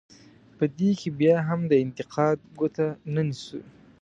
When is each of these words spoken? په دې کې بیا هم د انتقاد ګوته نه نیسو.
په 0.57 0.65
دې 0.77 0.91
کې 0.99 1.09
بیا 1.19 1.35
هم 1.47 1.59
د 1.71 1.73
انتقاد 1.83 2.37
ګوته 2.59 2.87
نه 3.13 3.21
نیسو. 3.27 3.59